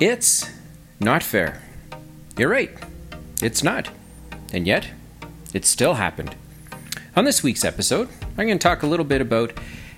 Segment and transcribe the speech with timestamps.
[0.00, 0.50] It's
[0.98, 1.60] not fair.
[2.38, 2.70] You're right.
[3.42, 3.90] It's not.
[4.50, 4.88] And yet,
[5.52, 6.34] it still happened.
[7.16, 9.52] On this week's episode, I'm going to talk a little bit about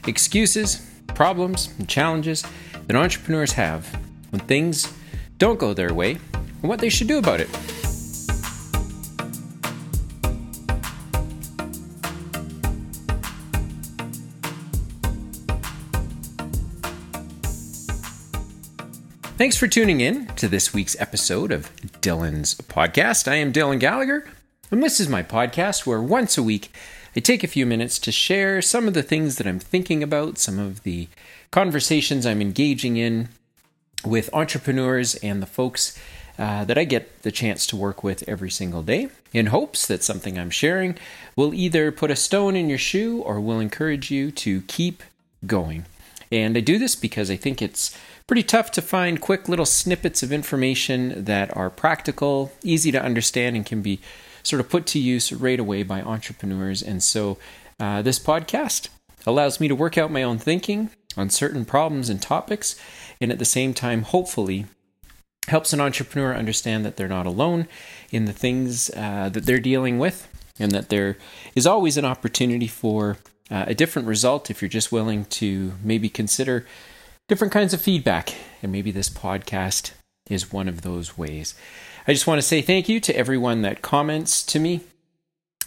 [0.08, 0.84] excuses,
[1.14, 2.44] problems, and challenges
[2.88, 3.96] that entrepreneurs have
[4.30, 4.92] when things
[5.38, 7.48] don't go their way and what they should do about it.
[19.42, 23.26] Thanks for tuning in to this week's episode of Dylan's podcast.
[23.26, 24.30] I am Dylan Gallagher,
[24.70, 26.72] and this is my podcast where once a week
[27.16, 30.38] I take a few minutes to share some of the things that I'm thinking about,
[30.38, 31.08] some of the
[31.50, 33.30] conversations I'm engaging in
[34.04, 35.98] with entrepreneurs and the folks
[36.38, 40.04] uh, that I get the chance to work with every single day, in hopes that
[40.04, 40.96] something I'm sharing
[41.34, 45.02] will either put a stone in your shoe or will encourage you to keep
[45.44, 45.86] going.
[46.30, 50.22] And I do this because I think it's pretty tough to find quick little snippets
[50.22, 54.00] of information that are practical, easy to understand, and can be
[54.42, 56.82] sort of put to use right away by entrepreneurs.
[56.82, 57.38] And so
[57.78, 58.88] uh, this podcast
[59.26, 62.76] allows me to work out my own thinking on certain problems and topics,
[63.20, 64.66] and at the same time, hopefully,
[65.48, 67.68] helps an entrepreneur understand that they're not alone
[68.10, 71.18] in the things uh, that they're dealing with, and that there
[71.54, 73.18] is always an opportunity for
[73.50, 76.64] uh, a different result if you're just willing to maybe consider
[77.28, 78.34] different kinds of feedback.
[78.62, 79.92] And maybe this podcast
[80.28, 81.54] is one of those ways.
[82.06, 84.80] I just want to say thank you to everyone that comments to me.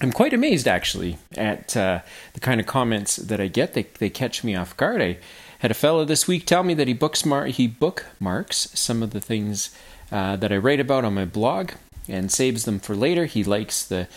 [0.02, 2.02] I'm quite amazed actually at uh,
[2.34, 3.74] the kind of comments that I get.
[3.74, 5.02] They, they catch me off guard.
[5.02, 5.18] I
[5.60, 9.22] had a fellow this week tell me that he booksmar- he bookmarks some of the
[9.22, 9.74] things
[10.12, 11.72] uh, that I write about on my blog
[12.10, 13.26] and saves them for later.
[13.26, 14.08] He likes the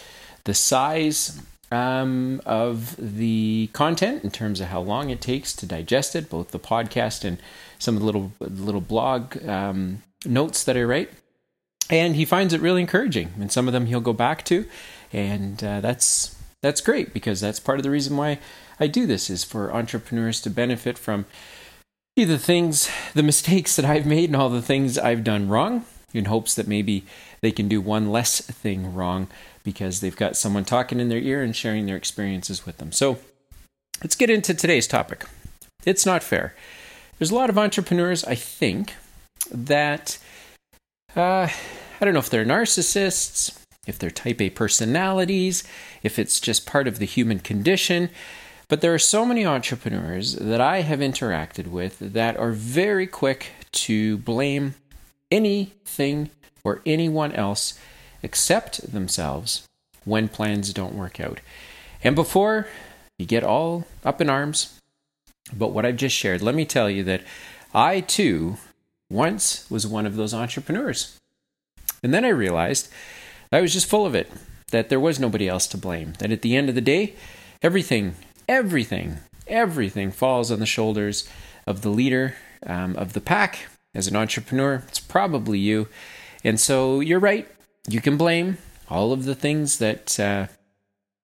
[0.44, 1.40] the size
[1.70, 6.50] um, of the content in terms of how long it takes to digest it, both
[6.50, 7.38] the podcast and
[7.78, 11.10] some of the little little blog um, notes that I write.
[11.90, 14.66] And he finds it really encouraging, and some of them he'll go back to,
[15.12, 18.38] and uh, that's that's great because that's part of the reason why
[18.80, 21.26] I do this is for entrepreneurs to benefit from
[22.16, 26.24] the things, the mistakes that I've made, and all the things I've done wrong, in
[26.26, 27.04] hopes that maybe
[27.40, 29.28] they can do one less thing wrong
[29.68, 32.90] because they've got someone talking in their ear and sharing their experiences with them.
[32.90, 33.18] So
[34.02, 35.26] let's get into today's topic.
[35.84, 36.54] It's not fair.
[37.18, 38.94] There's a lot of entrepreneurs, I think,
[39.50, 40.16] that
[41.14, 41.48] uh,
[42.00, 45.64] I don't know if they're narcissists, if they're type A personalities,
[46.02, 48.08] if it's just part of the human condition.
[48.68, 53.50] But there are so many entrepreneurs that I have interacted with that are very quick
[53.72, 54.76] to blame
[55.30, 56.30] anything
[56.64, 57.78] or anyone else
[58.22, 59.66] accept themselves
[60.04, 61.40] when plans don't work out.
[62.02, 62.66] And before
[63.18, 64.78] you get all up in arms
[65.52, 67.22] about what I've just shared, let me tell you that
[67.74, 68.56] I too
[69.10, 71.18] once was one of those entrepreneurs.
[72.02, 72.88] And then I realized
[73.52, 74.30] I was just full of it,
[74.70, 77.14] that there was nobody else to blame, that at the end of the day,
[77.62, 78.14] everything,
[78.48, 81.28] everything, everything falls on the shoulders
[81.66, 82.36] of the leader
[82.66, 83.66] um, of the pack.
[83.94, 85.88] As an entrepreneur, it's probably you.
[86.44, 87.48] And so you're right,
[87.88, 90.46] you can blame all of the things that, uh,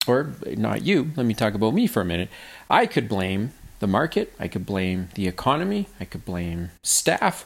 [0.06, 2.28] or not you, let me talk about me for a minute.
[2.68, 7.44] I could blame the market, I could blame the economy, I could blame staff,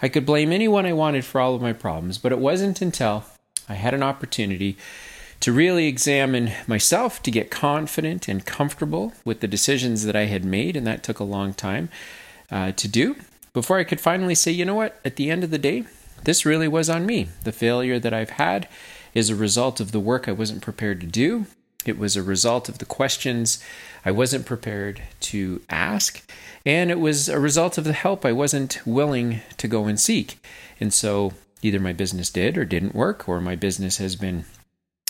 [0.00, 3.24] I could blame anyone I wanted for all of my problems, but it wasn't until
[3.68, 4.76] I had an opportunity
[5.40, 10.44] to really examine myself, to get confident and comfortable with the decisions that I had
[10.44, 11.88] made, and that took a long time
[12.50, 13.16] uh, to do,
[13.52, 15.84] before I could finally say, you know what, at the end of the day,
[16.24, 17.28] this really was on me.
[17.44, 18.68] The failure that I've had
[19.14, 21.46] is a result of the work I wasn't prepared to do.
[21.84, 23.62] It was a result of the questions
[24.04, 26.22] I wasn't prepared to ask.
[26.64, 30.38] And it was a result of the help I wasn't willing to go and seek.
[30.80, 34.44] And so either my business did or didn't work, or my business has been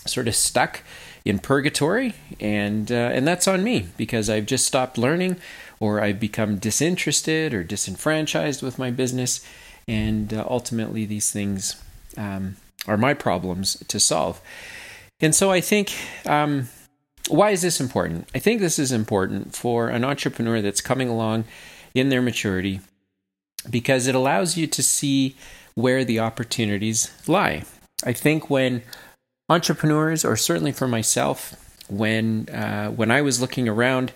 [0.07, 0.83] sort of stuck
[1.25, 2.15] in purgatory.
[2.41, 5.37] And, uh, and that's on me because I've just stopped learning
[5.79, 9.47] or I've become disinterested or disenfranchised with my business
[9.89, 11.83] and uh, ultimately these things
[12.17, 12.57] um,
[12.87, 14.41] are my problems to solve.
[15.21, 15.95] And so I think,
[16.27, 16.69] um,
[17.29, 18.29] why is this important?
[18.35, 21.45] I think this is important for an entrepreneur that's coming along
[21.95, 22.81] in their maturity
[23.71, 25.37] because it allows you to see
[25.75, 27.63] where the opportunities lie.
[28.05, 28.83] I think when
[29.49, 31.55] entrepreneurs, or certainly for myself,
[31.89, 34.13] when uh, when I was looking around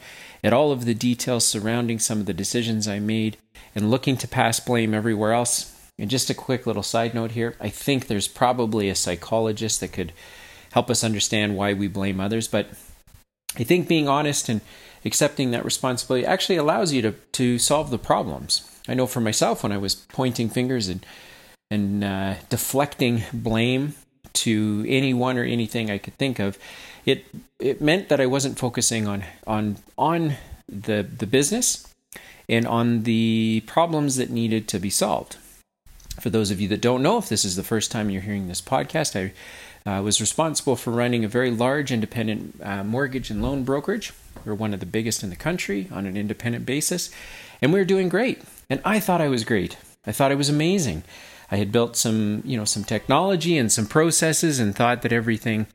[0.47, 3.37] at all of the details surrounding some of the decisions I made
[3.75, 5.73] and looking to pass blame everywhere else.
[5.99, 9.93] And just a quick little side note here I think there's probably a psychologist that
[9.93, 10.13] could
[10.71, 12.69] help us understand why we blame others, but
[13.57, 14.61] I think being honest and
[15.05, 18.71] accepting that responsibility actually allows you to, to solve the problems.
[18.87, 21.05] I know for myself, when I was pointing fingers and
[21.73, 23.95] and uh, deflecting blame
[24.35, 26.59] to anyone or anything I could think of,
[27.05, 27.25] it
[27.59, 30.35] it meant that I wasn't focusing on on on
[30.69, 31.87] the the business
[32.49, 35.37] and on the problems that needed to be solved.
[36.21, 38.49] For those of you that don't know, if this is the first time you're hearing
[38.49, 39.33] this podcast, I
[39.87, 44.13] uh, was responsible for running a very large independent uh, mortgage and loan brokerage.
[44.45, 47.11] We're one of the biggest in the country on an independent basis,
[47.61, 48.43] and we were doing great.
[48.71, 49.77] And I thought I was great.
[50.07, 51.05] I thought I was amazing.
[51.51, 55.67] I had built some, you know, some technology and some processes and thought that everything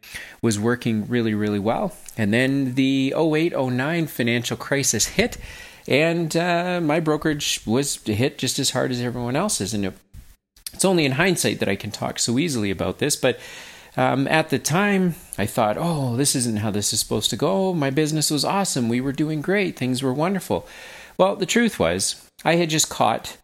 [0.41, 1.95] was working really, really well.
[2.17, 5.37] And then the 08 09 financial crisis hit,
[5.87, 9.73] and uh, my brokerage was hit just as hard as everyone else's.
[9.73, 9.93] And it,
[10.73, 13.39] it's only in hindsight that I can talk so easily about this, but
[13.97, 17.73] um, at the time, I thought, oh, this isn't how this is supposed to go.
[17.73, 18.87] My business was awesome.
[18.87, 19.77] We were doing great.
[19.77, 20.65] Things were wonderful.
[21.17, 23.37] Well, the truth was, I had just caught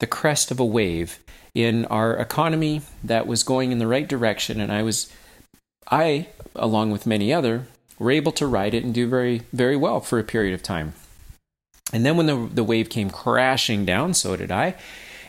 [0.00, 1.18] the crest of a wave
[1.54, 5.12] in our economy that was going in the right direction, and I was,
[5.90, 7.66] I, along with many other,
[7.98, 10.94] were able to ride it and do very, very well for a period of time.
[11.92, 14.74] And then when the the wave came crashing down, so did I,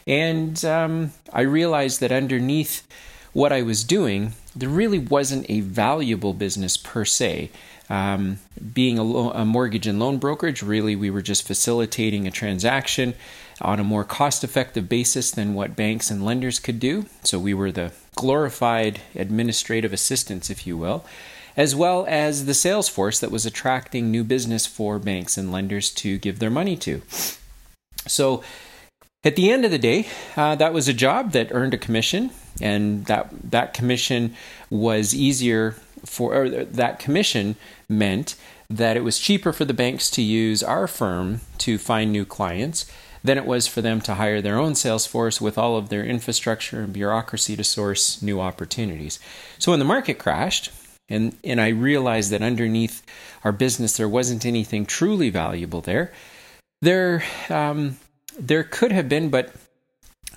[0.07, 2.88] and um, I realized that underneath
[3.33, 7.51] what I was doing, there really wasn't a valuable business per se.
[7.88, 8.39] Um,
[8.74, 13.13] being a, lo- a, mortgage and loan brokerage, really, we were just facilitating a transaction
[13.62, 17.06] on a more cost effective basis than what banks and lenders could do.
[17.24, 21.06] So we were the glorified administrative assistants, if you will,
[21.56, 25.92] as well as the sales force that was attracting new business for banks and lenders
[25.92, 27.02] to give their money to.
[28.07, 28.44] So
[29.24, 32.31] at the end of the day, uh, that was a job that earned a commission,
[32.62, 34.36] and that that commission
[34.69, 35.75] was easier
[36.06, 37.56] for that commission
[37.90, 38.36] meant
[38.69, 42.86] that it was cheaper for the banks to use our firm to find new clients
[43.25, 46.06] than it was for them to hire their own sales force with all of their
[46.06, 49.19] infrastructure and bureaucracy to source new opportunities.
[49.57, 50.72] So when the market crashed,
[51.10, 53.04] and, and I realized that underneath
[53.44, 56.12] our business there wasn't anything truly valuable there,
[56.81, 57.98] there, um,
[58.38, 59.54] there could have been, but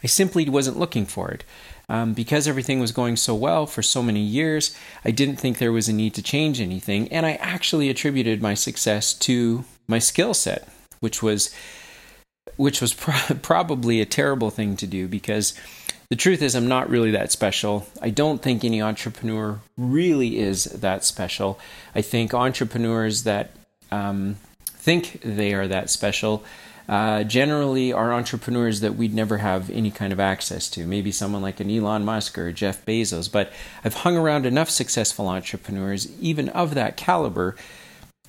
[0.02, 1.44] I simply wasn't looking for it.
[1.90, 4.76] Um, because everything was going so well for so many years,
[5.06, 7.08] I didn't think there was a need to change anything.
[7.08, 10.69] And I actually attributed my success to my skill set,
[11.00, 11.50] which was
[12.56, 15.55] which was pro- probably a terrible thing to do because
[16.11, 17.87] the truth is, I'm not really that special.
[18.00, 21.59] I don't think any entrepreneur really is that special.
[21.95, 23.50] I think entrepreneurs that
[23.91, 24.37] um,
[24.67, 26.45] think they are that special
[26.89, 30.87] uh, generally are entrepreneurs that we'd never have any kind of access to.
[30.87, 33.31] Maybe someone like an Elon Musk or Jeff Bezos.
[33.31, 33.53] But
[33.85, 37.56] I've hung around enough successful entrepreneurs, even of that caliber,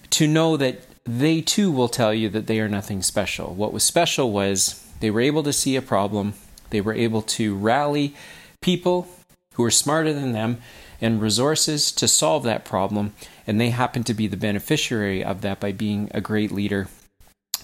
[0.10, 3.54] to know that they too will tell you that they are nothing special.
[3.54, 6.34] What was special was they were able to see a problem,
[6.70, 8.16] they were able to rally
[8.62, 9.08] people
[9.54, 10.62] who were smarter than them
[11.02, 13.14] and resources to solve that problem,
[13.48, 16.88] and they happened to be the beneficiary of that by being a great leader.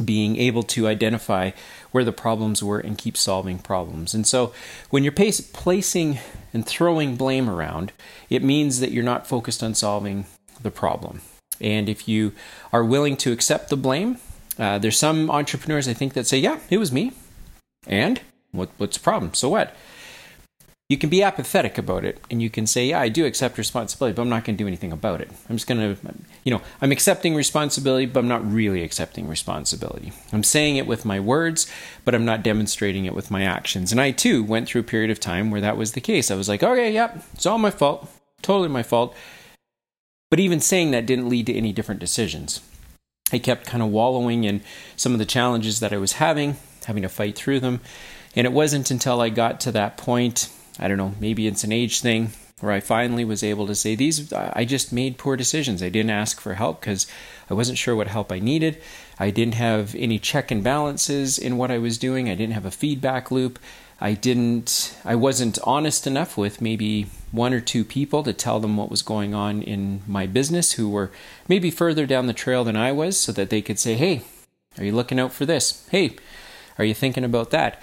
[0.04, 1.52] Being able to identify
[1.92, 4.14] where the problems were and keep solving problems.
[4.14, 4.54] And so,
[4.90, 6.20] when you're placing
[6.54, 7.94] and throwing blame around,
[8.30, 10.26] it means that you're not focused on solving
[10.62, 11.22] the problem.
[11.62, 12.34] And if you
[12.74, 14.18] are willing to accept the blame,
[14.58, 17.12] uh, there's some entrepreneurs I think that say, "Yeah, it was me,"
[17.88, 18.22] and
[18.52, 19.34] what, what's the problem?
[19.34, 19.76] So what?
[20.88, 24.16] You can be apathetic about it, and you can say, "Yeah, I do accept responsibility,
[24.16, 25.32] but I'm not going to do anything about it.
[25.50, 25.98] I'm just going to,
[26.44, 30.12] you know, I'm accepting responsibility, but I'm not really accepting responsibility.
[30.32, 31.66] I'm saying it with my words,
[32.04, 35.10] but I'm not demonstrating it with my actions." And I too went through a period
[35.10, 36.30] of time where that was the case.
[36.30, 38.08] I was like, "Okay, yep, it's all my fault,
[38.44, 39.16] totally my fault."
[40.30, 42.62] But even saying that didn't lead to any different decisions.
[43.32, 44.62] I kept kind of wallowing in
[44.96, 47.82] some of the challenges that I was having, having to fight through them.
[48.36, 51.72] And it wasn't until I got to that point, I don't know, maybe it's an
[51.72, 55.82] age thing, where I finally was able to say, These, I just made poor decisions.
[55.82, 57.08] I didn't ask for help because
[57.50, 58.82] I wasn't sure what help I needed.
[59.20, 62.30] I didn't have any check and balances in what I was doing.
[62.30, 63.60] I didn't have a feedback loop.
[64.00, 68.76] I didn't, I wasn't honest enough with maybe one or two people to tell them
[68.76, 71.12] what was going on in my business who were
[71.48, 74.24] maybe further down the trail than I was so that they could say, hey,
[74.78, 75.88] are you looking out for this?
[75.90, 76.18] Hey,
[76.78, 77.82] are you thinking about that?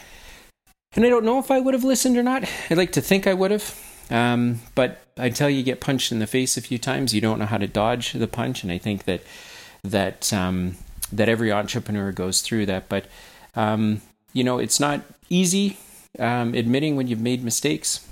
[0.95, 2.45] And I don't know if I would have listened or not.
[2.69, 3.79] I'd like to think I would have.
[4.11, 7.47] Um, but until you get punched in the face a few times, you don't know
[7.47, 8.62] how to dodge the punch.
[8.62, 9.23] And I think that
[9.83, 10.77] that um,
[11.12, 12.88] that every entrepreneur goes through that.
[12.88, 13.07] But
[13.54, 14.00] um,
[14.33, 15.76] you know, it's not easy
[16.19, 18.07] um, admitting when you've made mistakes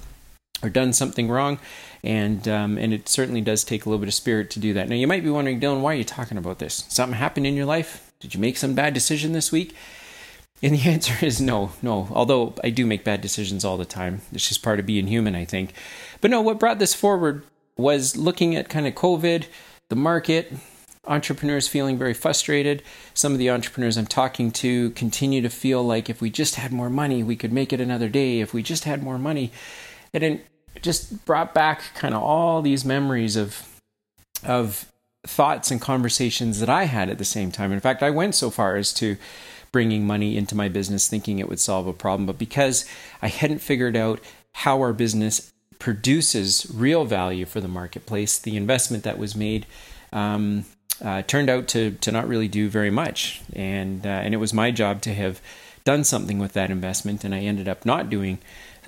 [0.63, 1.59] or done something wrong,
[2.05, 4.89] and um, and it certainly does take a little bit of spirit to do that.
[4.89, 6.85] Now you might be wondering, Dylan, why are you talking about this?
[6.89, 8.13] Something happened in your life?
[8.21, 9.75] Did you make some bad decision this week?
[10.63, 12.09] And the answer is no, no.
[12.11, 14.21] Although I do make bad decisions all the time.
[14.33, 15.73] It's just part of being human, I think.
[16.21, 17.45] But no, what brought this forward
[17.77, 19.47] was looking at kind of COVID,
[19.89, 20.53] the market,
[21.07, 22.83] entrepreneurs feeling very frustrated.
[23.15, 26.73] Some of the entrepreneurs I'm talking to continue to feel like if we just had
[26.73, 28.41] more money, we could make it another day.
[28.41, 29.53] If we just had more money.
[30.13, 30.47] And it
[30.83, 33.67] just brought back kind of all these memories of
[34.45, 34.87] of
[35.27, 37.73] thoughts and conversations that I had at the same time.
[37.73, 39.17] In fact, I went so far as to
[39.71, 42.87] bringing money into my business thinking it would solve a problem, but because
[43.21, 44.21] I hadn't figured out
[44.53, 49.67] how our business produces real value for the marketplace, the investment that was made
[50.13, 50.65] um,
[51.03, 54.53] uh, turned out to to not really do very much, and uh, and it was
[54.53, 55.41] my job to have
[55.85, 58.39] done something with that investment, and I ended up not doing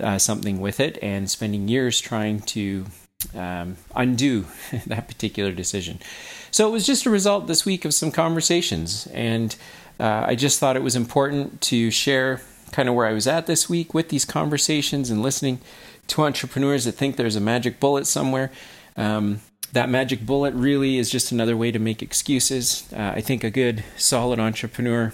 [0.01, 2.87] uh, something with it and spending years trying to
[3.35, 4.47] um, undo
[4.87, 6.01] that particular decision.
[6.51, 9.55] So it was just a result this week of some conversations, and
[9.99, 12.43] uh, I just thought it was important to share
[12.73, 15.61] kind of where I was at this week with these conversations and listening
[16.09, 18.51] to entrepreneurs that think there's a magic bullet somewhere.
[18.97, 19.41] Um,
[19.73, 22.87] that magic bullet really is just another way to make excuses.
[22.93, 25.13] Uh, I think a good, solid entrepreneur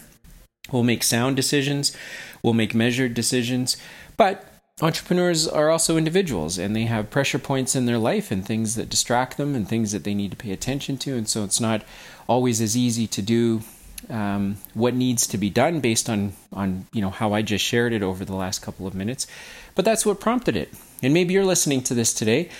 [0.72, 1.96] will make sound decisions,
[2.42, 3.76] will make measured decisions,
[4.16, 4.44] but
[4.80, 8.88] entrepreneurs are also individuals and they have pressure points in their life and things that
[8.88, 11.16] distract them and things that they need to pay attention to.
[11.16, 11.84] And so it's not
[12.28, 13.62] always as easy to do
[14.10, 17.92] um, what needs to be done based on, on you know how I just shared
[17.92, 19.26] it over the last couple of minutes.
[19.74, 20.72] But that's what prompted it.
[21.02, 22.50] And maybe you're listening to this today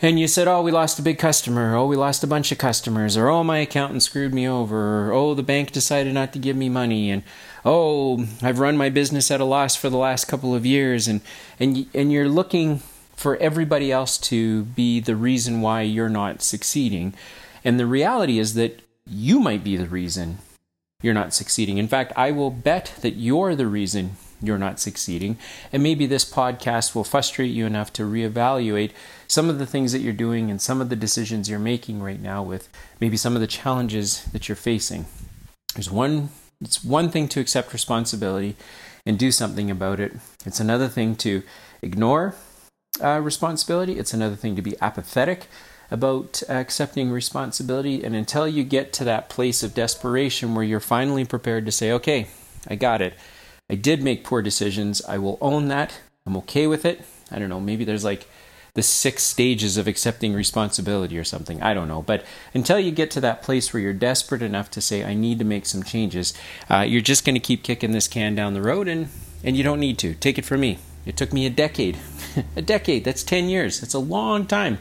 [0.00, 1.74] and you said, "Oh, we lost a big customer.
[1.74, 3.16] Oh, we lost a bunch of customers.
[3.16, 5.08] Or oh, my accountant screwed me over.
[5.08, 7.10] Or oh, the bank decided not to give me money.
[7.10, 7.22] And
[7.64, 11.20] oh, I've run my business at a loss for the last couple of years." And
[11.58, 12.80] and and you're looking
[13.16, 17.14] for everybody else to be the reason why you're not succeeding.
[17.64, 20.38] And the reality is that you might be the reason
[21.02, 21.78] you're not succeeding.
[21.78, 25.38] In fact, I will bet that you're the reason you're not succeeding.
[25.72, 28.92] And maybe this podcast will frustrate you enough to reevaluate
[29.26, 32.20] some of the things that you're doing and some of the decisions you're making right
[32.20, 32.68] now with
[33.00, 35.06] maybe some of the challenges that you're facing.
[35.74, 36.30] There's one
[36.60, 38.56] it's one thing to accept responsibility
[39.06, 40.12] and do something about it.
[40.44, 41.42] It's another thing to
[41.82, 42.34] ignore
[43.00, 43.98] uh, responsibility.
[43.98, 45.46] It's another thing to be apathetic
[45.90, 48.02] about accepting responsibility.
[48.02, 51.92] And until you get to that place of desperation where you're finally prepared to say,
[51.92, 52.26] okay,
[52.66, 53.14] I got it.
[53.70, 55.02] I did make poor decisions.
[55.04, 56.00] I will own that.
[56.26, 57.02] I'm okay with it.
[57.30, 57.60] I don't know.
[57.60, 58.26] Maybe there's like
[58.74, 61.62] the six stages of accepting responsibility or something.
[61.62, 62.00] I don't know.
[62.00, 65.38] But until you get to that place where you're desperate enough to say, I need
[65.40, 66.32] to make some changes,
[66.70, 69.08] uh, you're just going to keep kicking this can down the road and,
[69.44, 70.14] and you don't need to.
[70.14, 70.78] Take it from me.
[71.04, 71.98] It took me a decade.
[72.56, 73.04] a decade.
[73.04, 73.80] That's 10 years.
[73.80, 74.78] That's a long time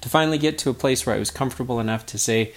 [0.00, 2.52] to finally get to a place where I was comfortable enough to say,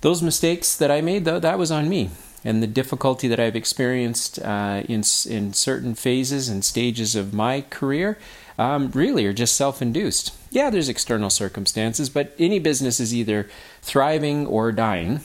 [0.00, 2.10] those mistakes that I made, though, that was on me
[2.44, 7.62] and the difficulty that I've experienced uh, in in certain phases and stages of my
[7.62, 8.18] career
[8.58, 10.34] um, really are just self-induced.
[10.50, 13.48] Yeah, there's external circumstances, but any business is either
[13.82, 15.20] thriving or dying.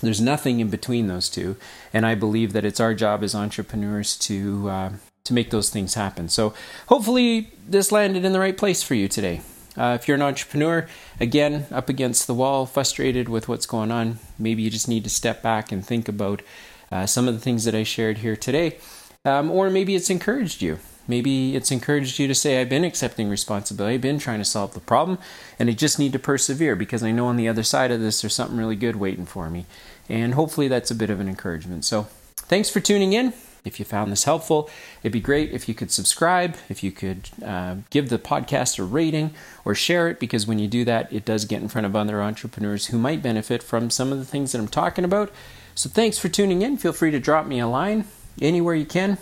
[0.00, 1.56] There's nothing in between those two,
[1.92, 4.90] and I believe that it's our job as entrepreneurs to uh,
[5.24, 6.28] to make those things happen.
[6.28, 6.54] So
[6.86, 9.42] hopefully, this landed in the right place for you today.
[9.76, 10.86] Uh, if you're an entrepreneur,
[11.20, 15.10] again, up against the wall, frustrated with what's going on, maybe you just need to
[15.10, 16.42] step back and think about
[16.90, 18.78] uh, some of the things that I shared here today.
[19.24, 20.78] Um, or maybe it's encouraged you.
[21.06, 24.74] Maybe it's encouraged you to say, I've been accepting responsibility, I've been trying to solve
[24.74, 25.18] the problem,
[25.58, 28.20] and I just need to persevere because I know on the other side of this
[28.20, 29.66] there's something really good waiting for me.
[30.08, 31.84] And hopefully that's a bit of an encouragement.
[31.84, 33.32] So thanks for tuning in.
[33.64, 34.70] If you found this helpful,
[35.02, 38.84] it'd be great if you could subscribe, if you could uh, give the podcast a
[38.84, 39.32] rating
[39.64, 42.22] or share it, because when you do that, it does get in front of other
[42.22, 45.30] entrepreneurs who might benefit from some of the things that I'm talking about.
[45.74, 46.76] So thanks for tuning in.
[46.76, 48.06] Feel free to drop me a line
[48.40, 49.18] anywhere you can.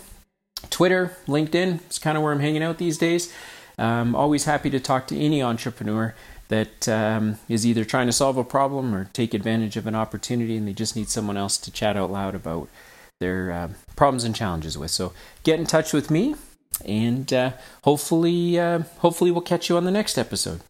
[0.69, 3.33] Twitter, LinkedIn, it's kind of where I'm hanging out these days.
[3.77, 6.13] Um, always happy to talk to any entrepreneur
[6.49, 10.57] that um, is either trying to solve a problem or take advantage of an opportunity
[10.57, 12.67] and they just need someone else to chat out loud about
[13.19, 14.91] their uh, problems and challenges with.
[14.91, 16.35] So get in touch with me,
[16.85, 17.51] and uh,
[17.83, 20.61] hopefully, uh, hopefully we'll catch you on the next episode.